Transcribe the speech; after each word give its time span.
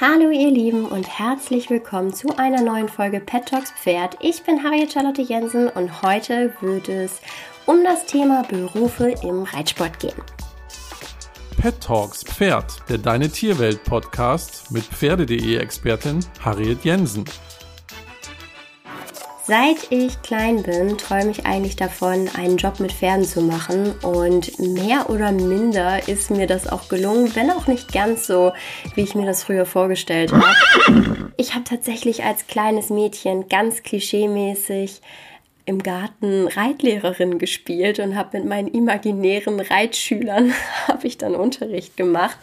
Hallo 0.00 0.30
ihr 0.30 0.50
Lieben 0.50 0.86
und 0.86 1.06
herzlich 1.20 1.70
willkommen 1.70 2.12
zu 2.12 2.36
einer 2.36 2.62
neuen 2.62 2.88
Folge 2.88 3.20
Pet 3.20 3.46
Talks 3.46 3.70
Pferd. 3.70 4.16
Ich 4.20 4.42
bin 4.42 4.64
Harriet 4.64 4.92
Charlotte 4.92 5.22
Jensen 5.22 5.68
und 5.68 6.02
heute 6.02 6.52
wird 6.60 6.88
es 6.88 7.20
um 7.64 7.84
das 7.84 8.04
Thema 8.04 8.42
Berufe 8.42 9.14
im 9.22 9.44
Reitsport 9.44 10.00
gehen. 10.00 10.20
Pet 11.56 11.80
Talks 11.80 12.24
Pferd, 12.24 12.82
der 12.88 12.98
Deine 12.98 13.28
Tierwelt 13.28 13.84
Podcast 13.84 14.72
mit 14.72 14.82
Pferde.de 14.82 15.58
Expertin 15.58 16.18
Harriet 16.44 16.84
Jensen. 16.84 17.24
Seit 19.46 19.90
ich 19.90 20.22
klein 20.22 20.62
bin, 20.62 20.96
träume 20.96 21.30
ich 21.30 21.44
eigentlich 21.44 21.76
davon, 21.76 22.30
einen 22.34 22.56
Job 22.56 22.80
mit 22.80 22.92
Pferden 22.92 23.26
zu 23.26 23.42
machen. 23.42 23.92
Und 24.00 24.58
mehr 24.58 25.10
oder 25.10 25.32
minder 25.32 26.08
ist 26.08 26.30
mir 26.30 26.46
das 26.46 26.66
auch 26.66 26.88
gelungen, 26.88 27.34
wenn 27.36 27.50
auch 27.50 27.66
nicht 27.66 27.92
ganz 27.92 28.26
so, 28.26 28.52
wie 28.94 29.02
ich 29.02 29.14
mir 29.14 29.26
das 29.26 29.44
früher 29.44 29.66
vorgestellt 29.66 30.32
habe. 30.32 31.30
Ich 31.36 31.54
habe 31.54 31.64
tatsächlich 31.64 32.24
als 32.24 32.46
kleines 32.46 32.88
Mädchen 32.88 33.48
ganz 33.50 33.82
klischeemäßig 33.82 35.02
im 35.66 35.82
Garten 35.82 36.46
Reitlehrerin 36.46 37.38
gespielt 37.38 37.98
und 37.98 38.16
habe 38.16 38.38
mit 38.38 38.46
meinen 38.46 38.68
imaginären 38.68 39.60
Reitschülern 39.60 40.52
habe 40.88 41.06
ich 41.06 41.16
dann 41.16 41.34
Unterricht 41.34 41.96
gemacht. 41.96 42.36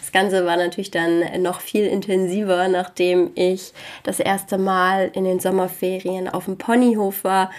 Das 0.00 0.12
Ganze 0.12 0.46
war 0.46 0.56
natürlich 0.56 0.92
dann 0.92 1.42
noch 1.42 1.60
viel 1.60 1.86
intensiver, 1.86 2.68
nachdem 2.68 3.32
ich 3.34 3.72
das 4.04 4.20
erste 4.20 4.58
Mal 4.58 5.10
in 5.12 5.24
den 5.24 5.40
Sommerferien 5.40 6.28
auf 6.28 6.44
dem 6.44 6.56
Ponyhof 6.56 7.24
war 7.24 7.50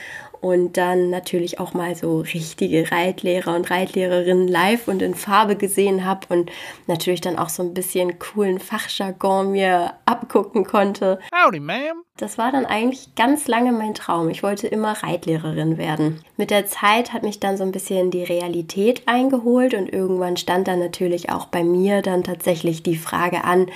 und 0.41 0.77
dann 0.77 1.09
natürlich 1.09 1.59
auch 1.59 1.73
mal 1.73 1.95
so 1.95 2.19
richtige 2.19 2.91
Reitlehrer 2.91 3.55
und 3.55 3.69
Reitlehrerinnen 3.69 4.47
live 4.47 4.87
und 4.87 5.01
in 5.01 5.15
Farbe 5.15 5.55
gesehen 5.55 6.05
habe 6.05 6.27
und 6.29 6.51
natürlich 6.87 7.21
dann 7.21 7.37
auch 7.37 7.49
so 7.49 7.63
ein 7.63 7.73
bisschen 7.73 8.19
coolen 8.19 8.59
Fachjargon 8.59 9.51
mir 9.51 9.93
abgucken 10.05 10.65
konnte. 10.65 11.19
Howdy, 11.33 11.59
ma'am. 11.59 12.03
Das 12.17 12.37
war 12.37 12.51
dann 12.51 12.65
eigentlich 12.65 13.15
ganz 13.15 13.47
lange 13.47 13.71
mein 13.71 13.93
Traum. 13.93 14.29
Ich 14.29 14.43
wollte 14.43 14.67
immer 14.67 14.91
Reitlehrerin 14.91 15.77
werden. 15.77 16.21
Mit 16.35 16.51
der 16.51 16.67
Zeit 16.67 17.13
hat 17.13 17.23
mich 17.23 17.39
dann 17.39 17.55
so 17.55 17.63
ein 17.63 17.71
bisschen 17.71 18.11
die 18.11 18.23
Realität 18.23 19.03
eingeholt 19.05 19.73
und 19.73 19.87
irgendwann 19.91 20.35
stand 20.35 20.67
dann 20.67 20.79
natürlich 20.79 21.29
auch 21.31 21.45
bei 21.45 21.63
mir 21.63 22.01
dann 22.01 22.25
tatsächlich 22.25 22.83
die 22.83 22.97
Frage 22.97 23.45
an, 23.45 23.67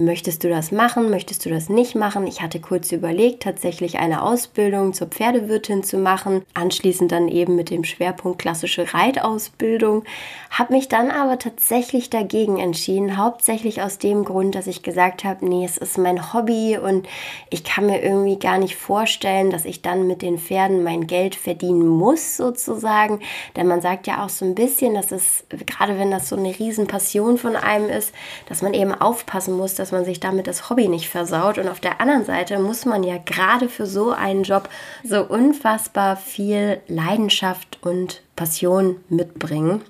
Möchtest 0.00 0.44
du 0.44 0.48
das 0.48 0.70
machen? 0.70 1.10
Möchtest 1.10 1.44
du 1.44 1.50
das 1.50 1.68
nicht 1.68 1.96
machen? 1.96 2.28
Ich 2.28 2.40
hatte 2.40 2.60
kurz 2.60 2.92
überlegt, 2.92 3.42
tatsächlich 3.42 3.98
eine 3.98 4.22
Ausbildung 4.22 4.92
zur 4.92 5.08
Pferdewirtin 5.08 5.82
zu 5.82 5.98
machen, 5.98 6.42
anschließend 6.54 7.10
dann 7.10 7.26
eben 7.26 7.56
mit 7.56 7.68
dem 7.68 7.82
Schwerpunkt 7.82 8.38
klassische 8.38 8.94
Reitausbildung, 8.94 10.04
habe 10.50 10.74
mich 10.74 10.86
dann 10.86 11.10
aber 11.10 11.40
tatsächlich 11.40 12.10
dagegen 12.10 12.58
entschieden, 12.58 13.16
hauptsächlich 13.16 13.82
aus 13.82 13.98
dem 13.98 14.24
Grund, 14.24 14.54
dass 14.54 14.68
ich 14.68 14.84
gesagt 14.84 15.24
habe, 15.24 15.44
nee, 15.44 15.64
es 15.64 15.78
ist 15.78 15.98
mein 15.98 16.32
Hobby 16.32 16.78
und 16.78 17.08
ich 17.50 17.64
kann 17.64 17.86
mir 17.86 18.00
irgendwie 18.00 18.38
gar 18.38 18.58
nicht 18.58 18.76
vorstellen, 18.76 19.50
dass 19.50 19.64
ich 19.64 19.82
dann 19.82 20.06
mit 20.06 20.22
den 20.22 20.38
Pferden 20.38 20.84
mein 20.84 21.08
Geld 21.08 21.34
verdienen 21.34 21.88
muss 21.88 22.36
sozusagen, 22.36 23.18
denn 23.56 23.66
man 23.66 23.80
sagt 23.80 24.06
ja 24.06 24.24
auch 24.24 24.28
so 24.28 24.44
ein 24.44 24.54
bisschen, 24.54 24.94
dass 24.94 25.10
es 25.10 25.42
gerade 25.66 25.98
wenn 25.98 26.12
das 26.12 26.28
so 26.28 26.36
eine 26.36 26.56
Riesenpassion 26.56 27.36
von 27.36 27.56
einem 27.56 27.88
ist, 27.88 28.14
dass 28.48 28.62
man 28.62 28.74
eben 28.74 28.94
aufpassen 28.94 29.56
muss, 29.56 29.74
dass 29.74 29.87
dass 29.88 29.92
man 29.92 30.04
sich 30.04 30.20
damit 30.20 30.46
das 30.46 30.68
Hobby 30.68 30.86
nicht 30.86 31.08
versaut. 31.08 31.56
Und 31.56 31.66
auf 31.66 31.80
der 31.80 31.98
anderen 32.02 32.22
Seite 32.22 32.58
muss 32.58 32.84
man 32.84 33.02
ja 33.02 33.16
gerade 33.16 33.70
für 33.70 33.86
so 33.86 34.10
einen 34.10 34.42
Job 34.42 34.68
so 35.02 35.24
unfassbar 35.24 36.18
viel 36.18 36.82
Leidenschaft 36.88 37.78
und 37.80 38.22
Passion 38.36 38.96
mitbringen. 39.08 39.80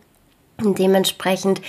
Und 0.61 0.81
dementsprechend 0.81 1.61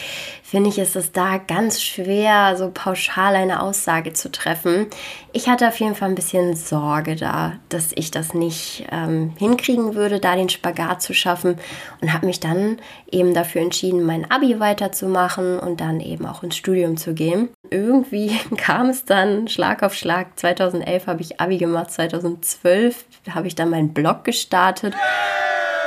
finde 0.42 0.72
ich, 0.72 0.80
ist 0.80 0.96
es 0.96 1.12
da 1.12 1.38
ganz 1.38 1.80
schwer, 1.80 2.56
so 2.58 2.72
pauschal 2.74 3.36
eine 3.36 3.62
Aussage 3.62 4.14
zu 4.14 4.32
treffen. 4.32 4.88
Ich 5.32 5.48
hatte 5.48 5.68
auf 5.68 5.80
jeden 5.80 5.94
Fall 5.94 6.10
ein 6.10 6.16
bisschen 6.16 6.56
Sorge 6.56 7.16
da, 7.16 7.54
dass 7.70 7.92
ich 7.94 8.10
das 8.10 8.34
nicht 8.34 8.88
ähm, 8.92 9.34
hinkriegen 9.38 9.94
würde, 9.94 10.20
da 10.20 10.36
den 10.36 10.50
Spagat 10.50 11.04
zu 11.04 11.14
schaffen 11.14 11.60
und 12.02 12.14
habe 12.14 12.26
mich 12.26 12.40
dann 12.40 12.78
eben 13.12 13.36
dafür 13.36 13.62
entschieden, 13.62 14.04
mein 14.04 14.30
Abi 14.32 14.60
weiterzumachen 14.60 15.60
und 15.60 15.82
dann 15.82 16.00
eben 16.00 16.26
auch 16.26 16.42
ins 16.42 16.58
Studium 16.58 16.98
zu 16.98 17.14
gehen. 17.14 17.50
Irgendwie 17.70 18.40
kam 18.58 18.90
es 18.90 19.06
dann 19.06 19.48
Schlag 19.48 19.84
auf 19.84 19.94
Schlag. 19.94 20.40
2011 20.40 21.06
habe 21.06 21.22
ich 21.22 21.40
Abi 21.40 21.60
gemacht, 21.60 21.92
2012 21.92 23.06
habe 23.30 23.46
ich 23.46 23.54
dann 23.54 23.70
meinen 23.70 23.94
Blog 23.94 24.24
gestartet 24.24 24.96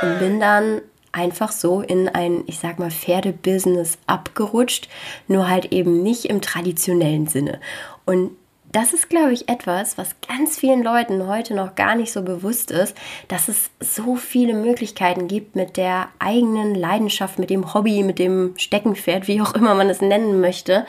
und 0.01 0.19
bin 0.19 0.39
dann 0.39 0.79
einfach 1.13 1.51
so 1.51 1.81
in 1.81 2.09
ein, 2.09 2.43
ich 2.47 2.59
sag 2.59 2.79
mal, 2.79 2.91
Pferdebusiness 2.91 3.97
abgerutscht, 4.07 4.89
nur 5.27 5.49
halt 5.49 5.71
eben 5.71 6.03
nicht 6.03 6.25
im 6.25 6.41
traditionellen 6.41 7.27
Sinne. 7.27 7.61
Und 8.05 8.31
das 8.73 8.91
ist, 8.91 9.07
glaube 9.07 9.31
ich, 9.33 9.49
etwas, 9.49 9.99
was 9.99 10.15
ganz 10.27 10.57
vielen 10.57 10.83
Leuten 10.83 11.27
heute 11.27 11.53
noch 11.53 11.75
gar 11.75 11.95
nicht 11.95 12.11
so 12.11 12.23
bewusst 12.23 12.71
ist, 12.71 12.97
dass 13.27 13.47
es 13.47 13.69
so 13.79 14.15
viele 14.15 14.55
Möglichkeiten 14.55 15.27
gibt 15.27 15.55
mit 15.55 15.77
der 15.77 16.09
eigenen 16.17 16.73
Leidenschaft, 16.73 17.37
mit 17.37 17.51
dem 17.51 17.75
Hobby, 17.75 18.01
mit 18.01 18.17
dem 18.17 18.55
Steckenpferd, 18.57 19.27
wie 19.27 19.41
auch 19.41 19.53
immer 19.53 19.75
man 19.75 19.91
es 19.91 20.01
nennen 20.01 20.41
möchte, 20.41 20.87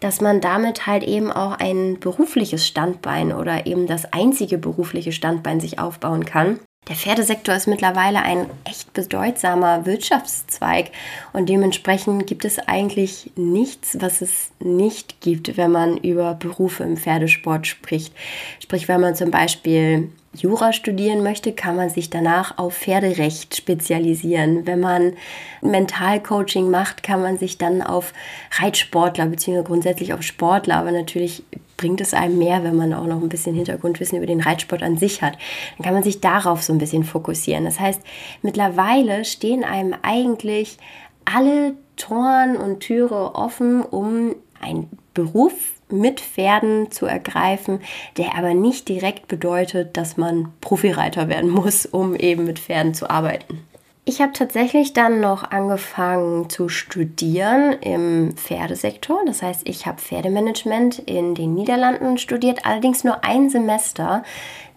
dass 0.00 0.20
man 0.20 0.42
damit 0.42 0.86
halt 0.86 1.04
eben 1.04 1.32
auch 1.32 1.58
ein 1.58 1.98
berufliches 1.98 2.66
Standbein 2.66 3.32
oder 3.32 3.66
eben 3.66 3.86
das 3.86 4.12
einzige 4.12 4.58
berufliche 4.58 5.12
Standbein 5.12 5.58
sich 5.58 5.78
aufbauen 5.78 6.26
kann. 6.26 6.60
Der 6.88 6.96
Pferdesektor 6.96 7.54
ist 7.54 7.68
mittlerweile 7.68 8.22
ein 8.22 8.50
echt 8.64 8.92
bedeutsamer 8.92 9.86
Wirtschaftszweig 9.86 10.90
und 11.32 11.48
dementsprechend 11.48 12.26
gibt 12.26 12.44
es 12.44 12.58
eigentlich 12.58 13.30
nichts, 13.36 13.98
was 14.00 14.20
es 14.20 14.50
nicht 14.58 15.20
gibt, 15.20 15.56
wenn 15.56 15.70
man 15.70 15.96
über 15.96 16.34
Berufe 16.34 16.82
im 16.82 16.96
Pferdesport 16.96 17.68
spricht. 17.68 18.12
Sprich, 18.60 18.88
wenn 18.88 19.00
man 19.00 19.14
zum 19.14 19.30
Beispiel 19.30 20.10
Jura 20.34 20.72
studieren 20.72 21.22
möchte, 21.22 21.52
kann 21.52 21.76
man 21.76 21.88
sich 21.88 22.10
danach 22.10 22.58
auf 22.58 22.78
Pferderecht 22.78 23.54
spezialisieren. 23.54 24.66
Wenn 24.66 24.80
man 24.80 25.12
Mentalcoaching 25.60 26.68
macht, 26.68 27.04
kann 27.04 27.22
man 27.22 27.38
sich 27.38 27.58
dann 27.58 27.82
auf 27.82 28.12
Reitsportler 28.58 29.26
bzw. 29.26 29.62
grundsätzlich 29.62 30.14
auf 30.14 30.22
Sportler, 30.22 30.78
aber 30.78 30.90
natürlich 30.90 31.44
bringt 31.82 32.00
es 32.00 32.14
einem 32.14 32.38
mehr, 32.38 32.62
wenn 32.62 32.76
man 32.76 32.94
auch 32.94 33.06
noch 33.06 33.20
ein 33.20 33.28
bisschen 33.28 33.56
Hintergrundwissen 33.56 34.16
über 34.16 34.26
den 34.26 34.40
Reitsport 34.40 34.84
an 34.84 34.98
sich 34.98 35.20
hat. 35.20 35.36
Dann 35.76 35.84
kann 35.84 35.94
man 35.94 36.04
sich 36.04 36.20
darauf 36.20 36.62
so 36.62 36.72
ein 36.72 36.78
bisschen 36.78 37.02
fokussieren. 37.02 37.64
Das 37.64 37.80
heißt, 37.80 38.00
mittlerweile 38.40 39.24
stehen 39.24 39.64
einem 39.64 39.92
eigentlich 40.02 40.78
alle 41.24 41.74
Toren 41.96 42.56
und 42.56 42.78
Türe 42.78 43.34
offen, 43.34 43.82
um 43.82 44.36
einen 44.60 44.90
Beruf 45.12 45.54
mit 45.90 46.20
Pferden 46.20 46.92
zu 46.92 47.06
ergreifen, 47.06 47.80
der 48.16 48.36
aber 48.38 48.54
nicht 48.54 48.88
direkt 48.88 49.26
bedeutet, 49.26 49.96
dass 49.96 50.16
man 50.16 50.52
Profireiter 50.60 51.28
werden 51.28 51.50
muss, 51.62 51.84
um 51.84 52.14
eben 52.14 52.44
mit 52.44 52.60
Pferden 52.60 52.94
zu 52.94 53.10
arbeiten. 53.10 53.58
Ich 54.04 54.20
habe 54.20 54.32
tatsächlich 54.32 54.94
dann 54.94 55.20
noch 55.20 55.52
angefangen 55.52 56.50
zu 56.50 56.68
studieren 56.68 57.74
im 57.74 58.36
Pferdesektor. 58.36 59.20
Das 59.26 59.42
heißt, 59.42 59.62
ich 59.68 59.86
habe 59.86 60.00
Pferdemanagement 60.00 60.98
in 60.98 61.36
den 61.36 61.54
Niederlanden 61.54 62.18
studiert, 62.18 62.66
allerdings 62.66 63.04
nur 63.04 63.22
ein 63.24 63.48
Semester, 63.48 64.24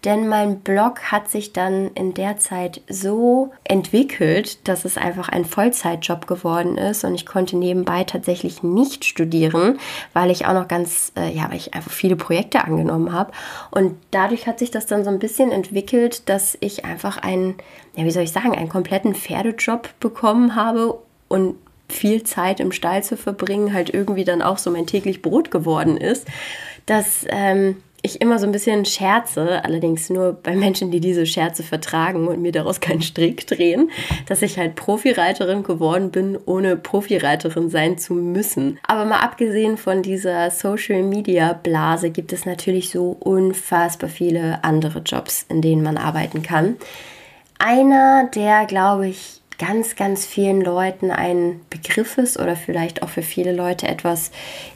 denn 0.06 0.28
mein 0.28 0.60
Blog 0.60 1.10
hat 1.10 1.28
sich 1.28 1.52
dann 1.52 1.90
in 1.94 2.14
der 2.14 2.36
Zeit 2.36 2.80
so 2.88 3.50
entwickelt, 3.64 4.68
dass 4.68 4.84
es 4.84 4.96
einfach 4.96 5.28
ein 5.28 5.44
Vollzeitjob 5.44 6.28
geworden 6.28 6.78
ist 6.78 7.02
und 7.02 7.16
ich 7.16 7.26
konnte 7.26 7.56
nebenbei 7.56 8.04
tatsächlich 8.04 8.62
nicht 8.62 9.04
studieren, 9.04 9.80
weil 10.12 10.30
ich 10.30 10.46
auch 10.46 10.54
noch 10.54 10.68
ganz, 10.68 11.10
äh, 11.16 11.34
ja, 11.34 11.50
weil 11.50 11.56
ich 11.56 11.74
einfach 11.74 11.90
viele 11.90 12.14
Projekte 12.14 12.62
angenommen 12.62 13.12
habe. 13.12 13.32
Und 13.72 13.96
dadurch 14.12 14.46
hat 14.46 14.60
sich 14.60 14.70
das 14.70 14.86
dann 14.86 15.02
so 15.02 15.10
ein 15.10 15.18
bisschen 15.18 15.50
entwickelt, 15.50 16.28
dass 16.28 16.56
ich 16.60 16.84
einfach 16.84 17.18
einen, 17.18 17.56
ja, 17.96 18.04
wie 18.04 18.12
soll 18.12 18.22
ich 18.22 18.32
sagen, 18.32 18.54
einen 18.54 18.68
kompletten 18.68 19.15
Pferdejob 19.16 19.88
bekommen 20.00 20.54
habe 20.54 20.98
und 21.28 21.56
viel 21.88 22.24
Zeit 22.24 22.60
im 22.60 22.72
Stall 22.72 23.02
zu 23.02 23.16
verbringen 23.16 23.72
halt 23.72 23.92
irgendwie 23.92 24.24
dann 24.24 24.42
auch 24.42 24.58
so 24.58 24.70
mein 24.70 24.86
täglich 24.86 25.22
Brot 25.22 25.50
geworden 25.50 25.96
ist. 25.96 26.26
Das 26.84 27.26
ähm, 27.28 27.76
ich 28.06 28.20
immer 28.20 28.38
so 28.38 28.46
ein 28.46 28.52
bisschen 28.52 28.84
scherze, 28.84 29.64
allerdings 29.64 30.10
nur 30.10 30.32
bei 30.32 30.54
Menschen, 30.54 30.90
die 30.90 31.00
diese 31.00 31.26
Scherze 31.26 31.62
vertragen 31.62 32.28
und 32.28 32.40
mir 32.40 32.52
daraus 32.52 32.80
keinen 32.80 33.02
Strick 33.02 33.46
drehen, 33.46 33.90
dass 34.26 34.42
ich 34.42 34.58
halt 34.58 34.76
Profireiterin 34.76 35.64
geworden 35.64 36.10
bin, 36.10 36.38
ohne 36.46 36.76
Profireiterin 36.76 37.68
sein 37.68 37.98
zu 37.98 38.14
müssen. 38.14 38.78
Aber 38.86 39.04
mal 39.04 39.20
abgesehen 39.20 39.76
von 39.76 40.02
dieser 40.02 40.50
Social 40.50 41.02
Media 41.02 41.52
Blase 41.52 42.10
gibt 42.10 42.32
es 42.32 42.46
natürlich 42.46 42.90
so 42.90 43.16
unfassbar 43.18 44.08
viele 44.08 44.62
andere 44.62 45.00
Jobs, 45.00 45.44
in 45.48 45.60
denen 45.60 45.82
man 45.82 45.96
arbeiten 45.96 46.42
kann. 46.42 46.76
Einer, 47.58 48.28
der, 48.34 48.66
glaube 48.66 49.08
ich, 49.08 49.40
ganz, 49.58 49.96
ganz 49.96 50.26
vielen 50.26 50.60
Leuten 50.60 51.10
ein 51.10 51.60
Begriff 51.70 52.18
ist 52.18 52.38
oder 52.38 52.56
vielleicht 52.56 53.02
auch 53.02 53.08
für 53.08 53.22
viele 53.22 53.52
Leute 53.52 53.88
etwas, 53.88 54.30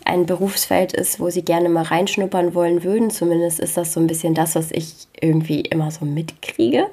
ein 0.04 0.26
Berufsfeld 0.26 0.92
ist, 0.92 1.20
wo 1.20 1.30
sie 1.30 1.42
gerne 1.42 1.68
mal 1.68 1.84
reinschnuppern 1.84 2.54
wollen 2.54 2.82
würden. 2.82 3.10
Zumindest 3.10 3.60
ist 3.60 3.76
das 3.76 3.92
so 3.92 4.00
ein 4.00 4.06
bisschen 4.06 4.34
das, 4.34 4.54
was 4.54 4.70
ich 4.70 5.06
irgendwie 5.20 5.60
immer 5.60 5.90
so 5.90 6.04
mitkriege, 6.04 6.86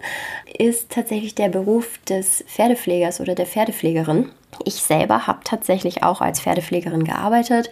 ist 0.58 0.90
tatsächlich 0.90 1.36
der 1.36 1.50
Beruf 1.50 1.98
des 2.10 2.44
Pferdepflegers 2.48 3.22
oder 3.22 3.36
der 3.36 3.46
Pferdepflegerin. 3.46 4.30
Ich 4.66 4.76
selber 4.76 5.28
habe 5.28 5.40
tatsächlich 5.44 6.04
auch 6.04 6.22
als 6.22 6.42
Pferdepflegerin 6.42 7.04
gearbeitet, 7.04 7.70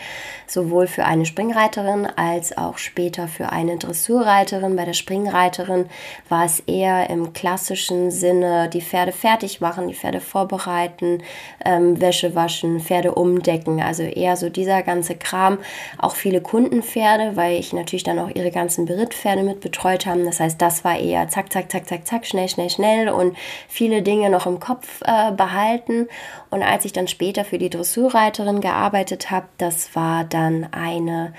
sowohl 0.48 0.88
für 0.88 1.06
eine 1.06 1.26
Springreiterin 1.26 2.08
als 2.16 2.58
auch 2.58 2.78
später 2.78 3.28
für 3.28 3.52
eine 3.52 3.78
Dressurreiterin. 3.78 4.76
Bei 4.76 4.86
der 4.86 4.94
Springreiterin 4.94 5.86
war 6.30 6.46
es 6.46 6.60
eher 6.62 7.10
im 7.10 7.34
klassischen 7.34 8.12
Sinne, 8.12 8.70
die 8.70 8.82
Pferde 8.82 9.12
fertig 9.12 9.62
machen, 9.62 9.88
die 9.88 9.96
Pferde 9.96 10.22
vorbereiten, 10.22 11.24
ähm, 11.64 12.00
Wäsche 12.00 12.36
waschen, 12.36 12.80
Pferde 12.80 13.14
umdecken, 13.14 13.82
also 13.82 14.04
eher 14.04 14.36
so 14.36 14.50
dieser 14.50 14.84
ganze 14.84 15.16
Kram. 15.16 15.58
Auch 15.98 16.16
viele 16.16 16.42
Kundenpferde, 16.42 17.36
weil 17.36 17.60
ich 17.60 17.74
natürlich 17.74 18.04
dann 18.04 18.20
auch 18.20 18.30
ihre 18.34 18.52
ganzen 18.52 18.86
Berittpferde 18.86 19.44
mit 19.44 19.60
betreut 19.60 20.06
habe. 20.06 20.24
Das 20.24 20.40
heißt, 20.40 20.62
das 20.62 20.84
war 20.84 20.98
eher 20.98 21.28
zack, 21.30 21.52
zack, 21.52 21.72
zack, 21.72 21.88
zack, 21.88 22.08
zack, 22.08 22.26
schnell, 22.26 22.50
schnell, 22.50 22.70
schnell 22.70 23.10
und 23.10 23.36
viele 23.68 24.02
Dinge 24.02 24.30
noch 24.30 24.46
im 24.46 24.60
Kopf 24.60 25.02
äh, 25.04 25.32
behalten. 25.32 26.08
Und 26.50 26.62
als 26.76 26.84
ich 26.84 26.92
dann 26.92 27.08
später 27.08 27.46
für 27.46 27.58
die 27.58 27.70
Dressurreiterin 27.70 28.60
gearbeitet 28.60 29.32
habe, 29.32 29.48
das 29.58 29.96
war 29.96 30.26
dann 30.26 30.68
eine 30.74 31.32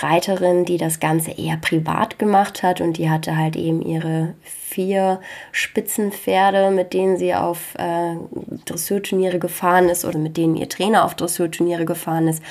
Reiterin, 0.00 0.64
die 0.64 0.78
das 0.78 0.98
Ganze 0.98 1.30
eher 1.30 1.58
privat 1.58 2.18
gemacht 2.18 2.64
hat 2.64 2.80
und 2.80 2.98
die 2.98 3.08
hatte 3.08 3.36
halt 3.36 3.54
eben 3.54 3.82
ihre 3.82 4.34
vier 4.42 5.20
Spitzenpferde, 5.52 6.72
mit 6.72 6.92
denen 6.92 7.18
sie 7.18 7.36
auf 7.36 7.76
äh, 7.76 8.16
Dressurturniere 8.64 9.38
gefahren 9.38 9.88
ist 9.88 10.04
oder 10.04 10.18
mit 10.18 10.36
denen 10.36 10.56
ihr 10.56 10.68
Trainer 10.68 11.04
auf 11.04 11.14
Dressurturniere 11.14 11.84
gefahren 11.84 12.26
ist. 12.26 12.42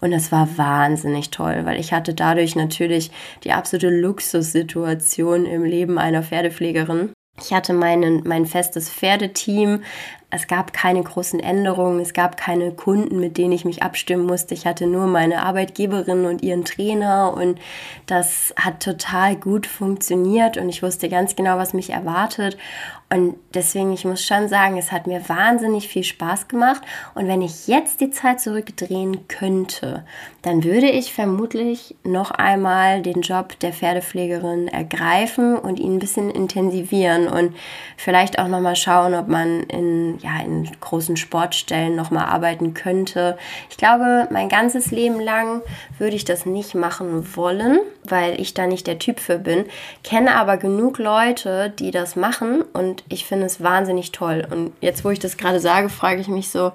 Und 0.00 0.12
das 0.12 0.30
war 0.30 0.56
wahnsinnig 0.56 1.30
toll, 1.30 1.62
weil 1.64 1.80
ich 1.80 1.92
hatte 1.92 2.14
dadurch 2.14 2.54
natürlich 2.54 3.10
die 3.42 3.50
absolute 3.50 3.90
Luxussituation 3.90 5.46
im 5.46 5.64
Leben 5.64 5.98
einer 5.98 6.22
Pferdepflegerin. 6.22 7.10
Ich 7.40 7.52
hatte 7.52 7.72
meinen, 7.72 8.22
mein 8.26 8.46
festes 8.46 8.90
Pferdeteam, 8.90 9.82
es 10.30 10.46
gab 10.46 10.74
keine 10.74 11.02
großen 11.02 11.40
Änderungen, 11.40 12.00
es 12.00 12.12
gab 12.12 12.36
keine 12.36 12.72
Kunden, 12.72 13.18
mit 13.18 13.38
denen 13.38 13.52
ich 13.52 13.64
mich 13.64 13.82
abstimmen 13.82 14.26
musste. 14.26 14.52
Ich 14.52 14.66
hatte 14.66 14.86
nur 14.86 15.06
meine 15.06 15.42
Arbeitgeberin 15.42 16.26
und 16.26 16.42
ihren 16.42 16.66
Trainer 16.66 17.32
und 17.34 17.58
das 18.04 18.52
hat 18.56 18.82
total 18.82 19.36
gut 19.36 19.66
funktioniert 19.66 20.58
und 20.58 20.68
ich 20.68 20.82
wusste 20.82 21.08
ganz 21.08 21.34
genau, 21.34 21.56
was 21.56 21.72
mich 21.72 21.90
erwartet. 21.90 22.58
Und 23.10 23.36
deswegen, 23.54 23.94
ich 23.94 24.04
muss 24.04 24.22
schon 24.22 24.48
sagen, 24.48 24.76
es 24.76 24.92
hat 24.92 25.06
mir 25.06 25.26
wahnsinnig 25.30 25.88
viel 25.88 26.04
Spaß 26.04 26.46
gemacht. 26.46 26.82
Und 27.14 27.26
wenn 27.26 27.40
ich 27.40 27.66
jetzt 27.66 28.02
die 28.02 28.10
Zeit 28.10 28.38
zurückdrehen 28.38 29.26
könnte, 29.28 30.04
dann 30.42 30.62
würde 30.62 30.90
ich 30.90 31.14
vermutlich 31.14 31.96
noch 32.04 32.30
einmal 32.30 33.00
den 33.00 33.22
Job 33.22 33.58
der 33.60 33.72
Pferdepflegerin 33.72 34.68
ergreifen 34.68 35.56
und 35.56 35.80
ihn 35.80 35.94
ein 35.94 35.98
bisschen 36.00 36.30
intensivieren 36.30 37.28
und 37.28 37.56
vielleicht 37.96 38.38
auch 38.38 38.48
nochmal 38.48 38.76
schauen, 38.76 39.14
ob 39.14 39.28
man 39.28 39.62
in 39.62 40.17
ja, 40.20 40.40
in 40.40 40.68
großen 40.80 41.16
Sportstellen 41.16 41.96
nochmal 41.96 42.26
arbeiten 42.26 42.74
könnte. 42.74 43.38
Ich 43.70 43.76
glaube, 43.76 44.28
mein 44.30 44.48
ganzes 44.48 44.90
Leben 44.90 45.20
lang 45.20 45.62
würde 45.98 46.16
ich 46.16 46.24
das 46.24 46.46
nicht 46.46 46.74
machen 46.74 47.36
wollen, 47.36 47.78
weil 48.04 48.40
ich 48.40 48.54
da 48.54 48.66
nicht 48.66 48.86
der 48.86 48.98
Typ 48.98 49.20
für 49.20 49.38
bin. 49.38 49.64
Kenne 50.04 50.34
aber 50.34 50.56
genug 50.56 50.98
Leute, 50.98 51.70
die 51.70 51.90
das 51.90 52.16
machen 52.16 52.62
und 52.72 53.04
ich 53.08 53.24
finde 53.24 53.46
es 53.46 53.62
wahnsinnig 53.62 54.12
toll. 54.12 54.46
Und 54.50 54.72
jetzt, 54.80 55.04
wo 55.04 55.10
ich 55.10 55.18
das 55.18 55.36
gerade 55.36 55.60
sage, 55.60 55.88
frage 55.88 56.20
ich 56.20 56.28
mich 56.28 56.50
so, 56.50 56.72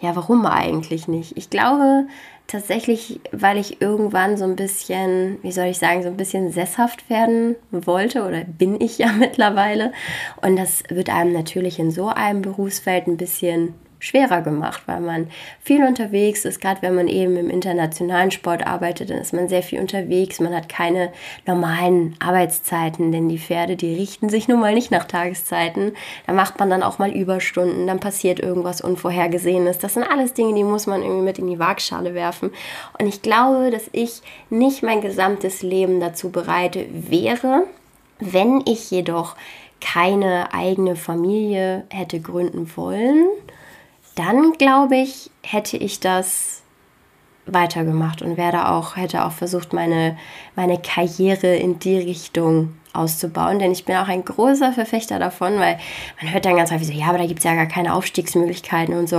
ja, 0.00 0.14
warum 0.16 0.46
eigentlich 0.46 1.08
nicht? 1.08 1.36
Ich 1.36 1.50
glaube, 1.50 2.06
tatsächlich, 2.46 3.20
weil 3.32 3.56
ich 3.58 3.80
irgendwann 3.80 4.36
so 4.36 4.44
ein 4.44 4.56
bisschen, 4.56 5.38
wie 5.42 5.52
soll 5.52 5.66
ich 5.66 5.78
sagen, 5.78 6.02
so 6.02 6.08
ein 6.08 6.16
bisschen 6.16 6.50
sesshaft 6.50 7.08
werden 7.08 7.56
wollte 7.70 8.26
oder 8.26 8.44
bin 8.44 8.80
ich 8.80 8.98
ja 8.98 9.12
mittlerweile. 9.18 9.92
Und 10.42 10.56
das 10.56 10.82
wird 10.88 11.10
einem 11.10 11.32
natürlich 11.32 11.78
in 11.78 11.90
so 11.90 12.08
einem 12.08 12.42
Berufsfeld 12.42 13.06
ein 13.06 13.16
bisschen 13.16 13.74
schwerer 14.04 14.42
gemacht, 14.42 14.82
weil 14.86 15.00
man 15.00 15.28
viel 15.60 15.82
unterwegs 15.84 16.44
ist. 16.44 16.60
Gerade 16.60 16.82
wenn 16.82 16.94
man 16.94 17.08
eben 17.08 17.36
im 17.36 17.50
internationalen 17.50 18.30
Sport 18.30 18.66
arbeitet, 18.66 19.10
dann 19.10 19.18
ist 19.18 19.32
man 19.32 19.48
sehr 19.48 19.62
viel 19.62 19.80
unterwegs. 19.80 20.40
Man 20.40 20.54
hat 20.54 20.68
keine 20.68 21.10
normalen 21.46 22.16
Arbeitszeiten, 22.20 23.12
denn 23.12 23.28
die 23.28 23.38
Pferde, 23.38 23.76
die 23.76 23.94
richten 23.94 24.28
sich 24.28 24.46
nun 24.46 24.60
mal 24.60 24.74
nicht 24.74 24.90
nach 24.90 25.04
Tageszeiten. 25.04 25.92
Da 26.26 26.32
macht 26.32 26.58
man 26.58 26.70
dann 26.70 26.82
auch 26.82 26.98
mal 26.98 27.10
Überstunden, 27.10 27.86
dann 27.86 28.00
passiert 28.00 28.40
irgendwas 28.40 28.80
Unvorhergesehenes. 28.80 29.78
Das 29.78 29.94
sind 29.94 30.04
alles 30.04 30.34
Dinge, 30.34 30.54
die 30.54 30.64
muss 30.64 30.86
man 30.86 31.02
irgendwie 31.02 31.24
mit 31.24 31.38
in 31.38 31.48
die 31.48 31.58
Waagschale 31.58 32.14
werfen. 32.14 32.50
Und 32.98 33.06
ich 33.06 33.22
glaube, 33.22 33.70
dass 33.70 33.88
ich 33.92 34.20
nicht 34.50 34.82
mein 34.82 35.00
gesamtes 35.00 35.62
Leben 35.62 36.00
dazu 36.00 36.30
bereite 36.30 36.86
wäre, 36.92 37.64
wenn 38.20 38.62
ich 38.66 38.90
jedoch 38.90 39.36
keine 39.80 40.52
eigene 40.52 40.96
Familie 40.96 41.84
hätte 41.90 42.20
gründen 42.20 42.70
wollen 42.76 43.26
dann 44.14 44.52
glaube 44.52 44.96
ich, 44.96 45.30
hätte 45.42 45.76
ich 45.76 46.00
das 46.00 46.62
weitergemacht 47.46 48.22
und 48.22 48.36
werde 48.36 48.68
auch, 48.68 48.96
hätte 48.96 49.24
auch 49.24 49.32
versucht, 49.32 49.72
meine, 49.72 50.16
meine 50.56 50.78
Karriere 50.78 51.54
in 51.56 51.78
die 51.78 51.98
Richtung 51.98 52.74
auszubauen. 52.92 53.58
Denn 53.58 53.72
ich 53.72 53.84
bin 53.84 53.96
auch 53.96 54.08
ein 54.08 54.24
großer 54.24 54.72
Verfechter 54.72 55.18
davon, 55.18 55.58
weil 55.58 55.78
man 56.20 56.32
hört 56.32 56.44
dann 56.44 56.56
ganz 56.56 56.70
häufig 56.70 56.86
so, 56.86 56.92
ja, 56.92 57.06
aber 57.06 57.18
da 57.18 57.26
gibt 57.26 57.40
es 57.40 57.44
ja 57.44 57.54
gar 57.54 57.66
keine 57.66 57.94
Aufstiegsmöglichkeiten 57.94 58.94
und 58.94 59.08
so. 59.08 59.18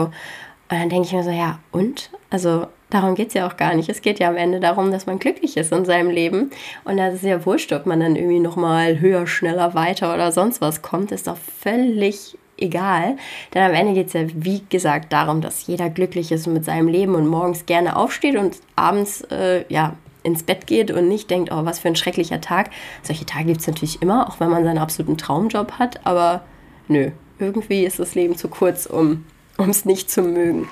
Und 0.67 0.79
dann 0.79 0.89
denke 0.89 1.07
ich 1.07 1.13
mir 1.13 1.23
so, 1.23 1.29
ja, 1.29 1.59
und? 1.71 2.09
Also 2.31 2.67
darum 2.89 3.13
geht 3.13 3.27
es 3.27 3.33
ja 3.35 3.47
auch 3.47 3.57
gar 3.57 3.75
nicht. 3.75 3.89
Es 3.89 4.01
geht 4.01 4.19
ja 4.19 4.29
am 4.29 4.37
Ende 4.37 4.59
darum, 4.59 4.91
dass 4.91 5.05
man 5.05 5.19
glücklich 5.19 5.57
ist 5.57 5.71
in 5.71 5.85
seinem 5.85 6.09
Leben. 6.09 6.49
Und 6.85 6.97
das 6.97 7.15
ist 7.15 7.23
ja 7.23 7.45
wurscht, 7.45 7.71
ob 7.73 7.85
man 7.85 7.99
dann 7.99 8.15
irgendwie 8.15 8.39
nochmal 8.39 8.99
höher, 8.99 9.27
schneller, 9.27 9.75
weiter 9.75 10.13
oder 10.13 10.31
sonst 10.31 10.61
was 10.61 10.81
kommt. 10.81 11.11
Ist 11.11 11.27
doch 11.27 11.37
völlig 11.37 12.37
egal. 12.57 13.17
Denn 13.53 13.63
am 13.63 13.73
Ende 13.73 13.93
geht 13.93 14.07
es 14.07 14.13
ja, 14.13 14.21
wie 14.33 14.63
gesagt, 14.69 15.13
darum, 15.13 15.41
dass 15.41 15.67
jeder 15.67 15.89
glücklich 15.89 16.31
ist 16.31 16.47
mit 16.47 16.65
seinem 16.65 16.87
Leben 16.87 17.15
und 17.15 17.27
morgens 17.27 17.65
gerne 17.65 17.95
aufsteht 17.95 18.35
und 18.35 18.57
abends 18.75 19.21
äh, 19.31 19.65
ja, 19.69 19.95
ins 20.23 20.43
Bett 20.43 20.67
geht 20.67 20.91
und 20.91 21.07
nicht 21.07 21.29
denkt, 21.29 21.51
oh, 21.51 21.65
was 21.65 21.79
für 21.79 21.87
ein 21.87 21.95
schrecklicher 21.95 22.41
Tag. 22.41 22.71
Solche 23.03 23.25
Tage 23.25 23.45
gibt 23.45 23.61
es 23.61 23.67
natürlich 23.67 24.01
immer, 24.01 24.27
auch 24.27 24.39
wenn 24.39 24.49
man 24.49 24.63
seinen 24.63 24.79
absoluten 24.79 25.17
Traumjob 25.17 25.73
hat. 25.73 26.05
Aber 26.05 26.43
nö, 26.87 27.11
irgendwie 27.39 27.85
ist 27.85 27.99
das 27.99 28.15
Leben 28.15 28.35
zu 28.35 28.47
kurz, 28.47 28.85
um 28.85 29.25
es 29.57 29.85
nicht 29.85 30.09
zu 30.09 30.21
mögen. 30.21 30.67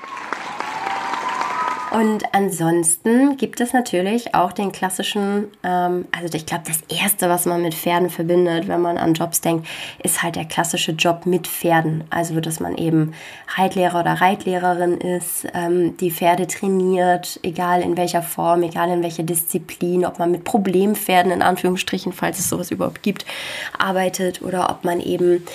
Und 1.94 2.24
ansonsten 2.32 3.36
gibt 3.36 3.60
es 3.60 3.72
natürlich 3.72 4.34
auch 4.34 4.50
den 4.50 4.72
klassischen, 4.72 5.46
ähm, 5.62 6.06
also 6.10 6.34
ich 6.34 6.44
glaube, 6.44 6.64
das 6.66 6.80
Erste, 6.88 7.28
was 7.28 7.46
man 7.46 7.62
mit 7.62 7.72
Pferden 7.72 8.10
verbindet, 8.10 8.66
wenn 8.66 8.80
man 8.80 8.98
an 8.98 9.14
Jobs 9.14 9.40
denkt, 9.42 9.68
ist 10.02 10.20
halt 10.20 10.34
der 10.34 10.44
klassische 10.44 10.90
Job 10.90 11.24
mit 11.24 11.46
Pferden. 11.46 12.02
Also, 12.10 12.40
dass 12.40 12.58
man 12.58 12.76
eben 12.76 13.14
Reitlehrer 13.56 14.00
oder 14.00 14.14
Reitlehrerin 14.14 14.98
ist, 14.98 15.46
ähm, 15.54 15.96
die 15.98 16.10
Pferde 16.10 16.48
trainiert, 16.48 17.38
egal 17.44 17.80
in 17.80 17.96
welcher 17.96 18.22
Form, 18.22 18.64
egal 18.64 18.90
in 18.90 19.04
welcher 19.04 19.22
Disziplin, 19.22 20.04
ob 20.04 20.18
man 20.18 20.32
mit 20.32 20.42
Problempferden 20.42 21.30
in 21.30 21.42
Anführungsstrichen, 21.42 22.12
falls 22.12 22.40
es 22.40 22.48
sowas 22.48 22.72
überhaupt 22.72 23.04
gibt, 23.04 23.24
arbeitet 23.78 24.42
oder 24.42 24.68
ob 24.68 24.82
man 24.82 25.00
eben 25.00 25.46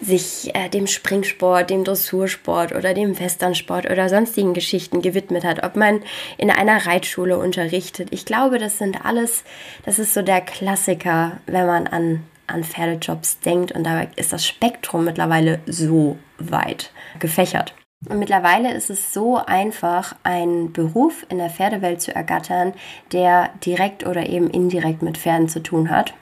sich 0.00 0.54
äh, 0.54 0.68
dem 0.68 0.86
Springsport, 0.86 1.70
dem 1.70 1.84
Dressursport 1.84 2.74
oder 2.74 2.94
dem 2.94 3.18
Westernsport 3.18 3.90
oder 3.90 4.08
sonstigen 4.08 4.54
Geschichten 4.54 5.02
gewidmet 5.02 5.44
hat, 5.44 5.64
ob 5.64 5.76
man 5.76 6.02
in 6.38 6.50
einer 6.50 6.86
Reitschule 6.86 7.38
unterrichtet. 7.38 8.08
Ich 8.10 8.24
glaube, 8.24 8.58
das 8.58 8.78
sind 8.78 9.04
alles, 9.04 9.44
das 9.84 9.98
ist 9.98 10.14
so 10.14 10.22
der 10.22 10.40
Klassiker, 10.40 11.38
wenn 11.46 11.66
man 11.66 11.86
an, 11.86 12.22
an 12.46 12.64
Pferdejobs 12.64 13.40
denkt 13.40 13.72
und 13.72 13.84
da 13.84 14.02
ist 14.16 14.32
das 14.32 14.46
Spektrum 14.46 15.04
mittlerweile 15.04 15.60
so 15.66 16.16
weit 16.38 16.92
gefächert. 17.18 17.74
Und 18.08 18.18
mittlerweile 18.18 18.72
ist 18.74 18.90
es 18.90 19.12
so 19.12 19.36
einfach, 19.36 20.14
einen 20.22 20.72
Beruf 20.72 21.26
in 21.28 21.38
der 21.38 21.50
Pferdewelt 21.50 22.02
zu 22.02 22.14
ergattern, 22.14 22.74
der 23.12 23.50
direkt 23.64 24.06
oder 24.06 24.28
eben 24.28 24.50
indirekt 24.50 25.02
mit 25.02 25.16
Pferden 25.18 25.48
zu 25.48 25.62
tun 25.62 25.90
hat. 25.90 26.14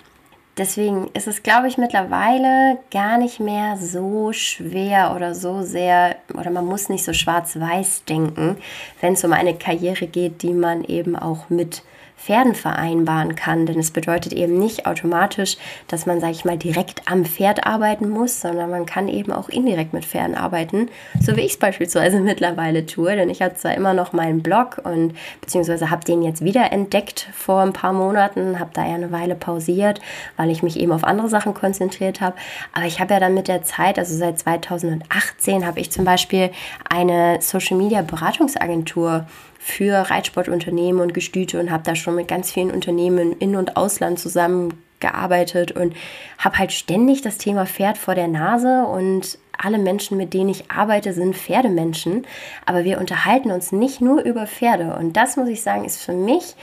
Deswegen 0.57 1.09
ist 1.15 1.27
es, 1.27 1.43
glaube 1.43 1.67
ich, 1.67 1.79
mittlerweile 1.79 2.79
gar 2.93 3.19
nicht 3.19 3.41
mehr 3.41 3.77
so 3.77 4.33
schwer 4.33 5.13
oder 5.17 5.35
so 5.35 5.63
sehr, 5.63 6.17
oder 6.33 6.51
man 6.51 6.65
muss 6.65 6.89
nicht 6.89 7.05
so 7.05 7.13
schwarz-weiß 7.13 8.05
denken, 8.05 8.57
wenn 9.01 9.15
es 9.15 9.25
um 9.25 9.33
eine 9.33 9.55
Karriere 9.55 10.07
geht, 10.07 10.43
die 10.43 10.53
man 10.53 10.85
eben 10.85 11.17
auch 11.17 11.51
mit 11.51 11.83
Pferden 12.17 12.55
vereinbaren 12.55 13.35
kann. 13.35 13.67
Denn 13.67 13.79
es 13.79 13.91
bedeutet 13.91 14.33
eben 14.33 14.59
nicht 14.59 14.87
automatisch, 14.87 15.57
dass 15.89 16.07
man, 16.07 16.21
sage 16.21 16.33
ich 16.33 16.45
mal, 16.45 16.57
direkt 16.57 17.03
am 17.11 17.25
Pferd 17.25 17.67
arbeiten 17.67 18.09
muss, 18.09 18.41
sondern 18.41 18.71
man 18.71 18.87
kann 18.87 19.09
eben 19.09 19.33
auch 19.33 19.49
indirekt 19.49 19.93
mit 19.93 20.05
Pferden 20.05 20.35
arbeiten, 20.35 20.89
so 21.21 21.37
wie 21.37 21.43
ich 21.43 21.53
es 21.53 21.59
beispielsweise 21.59 22.21
mittlerweile 22.21 22.87
tue. 22.87 23.15
Denn 23.15 23.29
ich 23.29 23.43
habe 23.43 23.55
zwar 23.55 23.75
immer 23.75 23.93
noch 23.95 24.13
meinen 24.13 24.43
Blog 24.43 24.81
und 24.85 25.15
beziehungsweise 25.41 25.91
habe 25.91 26.05
den 26.05 26.23
jetzt 26.23 26.43
wieder 26.43 26.73
entdeckt 26.73 27.29
vor 27.35 27.61
ein 27.61 27.73
paar 27.73 27.93
Monaten, 27.93 28.59
habe 28.59 28.71
da 28.73 28.87
ja 28.87 28.95
eine 28.95 29.13
Weile 29.13 29.35
pausiert, 29.35 30.01
weil 30.37 30.51
ich 30.51 30.63
mich 30.63 30.79
eben 30.79 30.93
auf 30.93 31.05
andere 31.05 31.29
Sachen 31.29 31.53
konzentriert 31.53 32.21
habe. 32.21 32.37
Aber 32.73 32.87
ich 32.87 33.01
habe 33.01 33.13
ja 33.15 33.21
dann 33.21 33.35
mit 33.35 33.49
der 33.49 33.63
Zeit, 33.63 33.99
also 33.99 34.17
seit 34.17 34.39
2018, 34.39 35.67
habe 35.67 35.81
ich 35.81 35.91
zum 35.91 36.05
Beispiel 36.05 36.51
eine 36.89 37.39
Social 37.41 37.77
Media 37.77 38.03
Beratungsagentur 38.03 39.27
für 39.65 40.11
Reitsportunternehmen 40.11 41.01
und 41.01 41.15
Gestüte 41.15 41.59
und 41.59 41.71
habe 41.71 41.83
da 41.85 41.95
schon 41.95 42.17
mit 42.17 42.29
ganz 42.29 42.53
vielen 42.53 42.71
Unternehmen 42.71 43.33
in 43.39 43.57
und 43.57 43.79
Ausland 43.79 44.19
zusammengearbeitet 44.19 45.73
und 45.73 45.97
habe 46.37 46.59
halt 46.59 46.71
ständig 46.71 47.23
das 47.23 47.39
Thema 47.39 47.65
Pferd 47.65 47.97
vor 47.97 48.15
der 48.15 48.29
Nase 48.29 48.85
und 48.85 49.39
alle 49.57 49.79
Menschen, 49.79 50.19
mit 50.19 50.35
denen 50.35 50.51
ich 50.51 50.71
arbeite, 50.71 51.15
sind 51.15 51.35
Pferdemenschen. 51.35 52.27
Aber 52.67 52.85
wir 52.85 52.99
unterhalten 52.99 53.53
uns 53.53 53.73
nicht 53.73 54.03
nur 54.03 54.21
über 54.21 54.47
Pferde. 54.47 54.97
Und 54.97 55.17
das 55.17 55.39
muss 55.39 55.49
ich 55.49 55.63
sagen, 55.63 55.87
ist 55.87 56.03
für 56.03 56.13
mich 56.13 56.57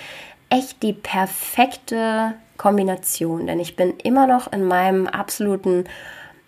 echt 0.51 0.83
die 0.83 0.93
perfekte 0.93 2.33
Kombination. 2.57 3.47
Denn 3.47 3.59
ich 3.59 3.75
bin 3.75 3.95
immer 4.03 4.27
noch 4.27 4.53
in 4.53 4.63
meinem 4.63 5.07
absoluten 5.07 5.85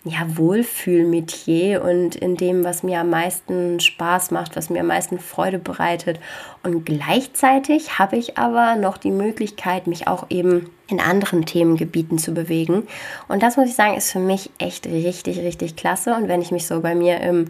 ja, 0.04 0.36
Wohlfühlmetier 0.36 1.82
und 1.82 2.14
in 2.14 2.36
dem, 2.36 2.62
was 2.62 2.82
mir 2.82 3.00
am 3.00 3.08
meisten 3.08 3.80
Spaß 3.80 4.32
macht, 4.32 4.54
was 4.54 4.68
mir 4.68 4.80
am 4.80 4.88
meisten 4.88 5.18
Freude 5.18 5.58
bereitet. 5.58 6.20
Und 6.62 6.84
gleichzeitig 6.84 7.98
habe 7.98 8.16
ich 8.16 8.36
aber 8.36 8.76
noch 8.76 8.98
die 8.98 9.10
Möglichkeit, 9.10 9.86
mich 9.86 10.06
auch 10.06 10.26
eben 10.28 10.70
in 10.88 11.00
anderen 11.00 11.46
Themengebieten 11.46 12.18
zu 12.18 12.34
bewegen. 12.34 12.86
Und 13.28 13.42
das 13.42 13.56
muss 13.56 13.68
ich 13.68 13.74
sagen, 13.74 13.96
ist 13.96 14.12
für 14.12 14.18
mich 14.18 14.50
echt 14.58 14.86
richtig, 14.86 15.38
richtig 15.38 15.74
klasse. 15.74 16.14
Und 16.14 16.28
wenn 16.28 16.42
ich 16.42 16.50
mich 16.50 16.66
so 16.66 16.80
bei 16.82 16.94
mir 16.94 17.20
im 17.20 17.46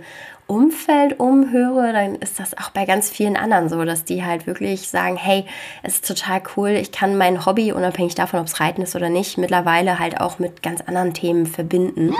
Umfeld 0.46 1.18
umhöre, 1.20 1.92
dann 1.92 2.16
ist 2.16 2.38
das 2.38 2.56
auch 2.58 2.70
bei 2.70 2.84
ganz 2.84 3.08
vielen 3.10 3.36
anderen 3.36 3.68
so, 3.68 3.84
dass 3.84 4.04
die 4.04 4.24
halt 4.24 4.46
wirklich 4.46 4.88
sagen, 4.88 5.16
hey, 5.16 5.46
es 5.82 5.94
ist 5.94 6.06
total 6.06 6.42
cool, 6.56 6.70
ich 6.70 6.92
kann 6.92 7.16
mein 7.16 7.46
Hobby, 7.46 7.72
unabhängig 7.72 8.14
davon, 8.14 8.40
ob 8.40 8.46
es 8.46 8.60
Reiten 8.60 8.82
ist 8.82 8.94
oder 8.94 9.08
nicht, 9.08 9.38
mittlerweile 9.38 9.98
halt 9.98 10.20
auch 10.20 10.38
mit 10.38 10.62
ganz 10.62 10.82
anderen 10.82 11.14
Themen 11.14 11.46
verbinden. 11.46 12.14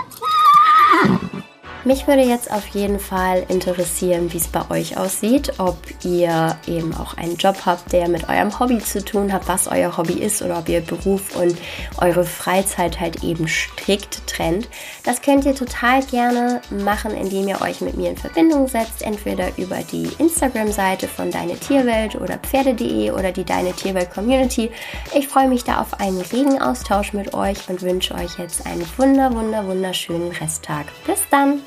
Mich 1.86 2.06
würde 2.06 2.22
jetzt 2.22 2.50
auf 2.50 2.66
jeden 2.68 2.98
Fall 2.98 3.44
interessieren, 3.48 4.32
wie 4.32 4.38
es 4.38 4.48
bei 4.48 4.62
euch 4.70 4.96
aussieht, 4.96 5.52
ob 5.58 5.76
ihr 6.02 6.56
eben 6.66 6.94
auch 6.94 7.18
einen 7.18 7.36
Job 7.36 7.56
habt, 7.66 7.92
der 7.92 8.08
mit 8.08 8.26
eurem 8.30 8.58
Hobby 8.58 8.78
zu 8.78 9.04
tun 9.04 9.30
hat, 9.30 9.48
was 9.48 9.68
euer 9.68 9.94
Hobby 9.94 10.14
ist 10.14 10.40
oder 10.40 10.60
ob 10.60 10.68
ihr 10.70 10.80
Beruf 10.80 11.36
und 11.36 11.54
eure 11.98 12.24
Freizeit 12.24 13.00
halt 13.00 13.22
eben 13.22 13.46
strikt 13.46 14.26
trennt. 14.26 14.70
Das 15.04 15.20
könnt 15.20 15.44
ihr 15.44 15.54
total 15.54 16.02
gerne 16.04 16.62
machen, 16.70 17.10
indem 17.10 17.48
ihr 17.48 17.60
euch 17.60 17.82
mit 17.82 17.98
mir 17.98 18.08
in 18.08 18.16
Verbindung 18.16 18.66
setzt, 18.66 19.02
entweder 19.02 19.48
über 19.58 19.80
die 19.92 20.08
Instagram-Seite 20.18 21.06
von 21.06 21.30
Deine 21.30 21.58
Tierwelt 21.58 22.14
oder 22.14 22.38
Pferde.de 22.38 23.10
oder 23.10 23.30
die 23.30 23.44
Deine 23.44 23.74
Tierwelt 23.74 24.10
Community. 24.10 24.70
Ich 25.14 25.28
freue 25.28 25.48
mich 25.48 25.64
da 25.64 25.82
auf 25.82 26.00
einen 26.00 26.22
regen 26.22 26.62
Austausch 26.62 27.12
mit 27.12 27.34
euch 27.34 27.68
und 27.68 27.82
wünsche 27.82 28.14
euch 28.14 28.38
jetzt 28.38 28.64
einen 28.64 28.86
wunder, 28.96 29.34
wunder, 29.34 29.66
wunderschönen 29.66 30.30
Resttag. 30.30 30.86
Bis 31.06 31.20
dann! 31.30 31.60